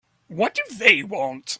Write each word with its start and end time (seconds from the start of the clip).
What 0.29 0.55
do 0.55 0.63
they 0.75 1.03
want? 1.03 1.49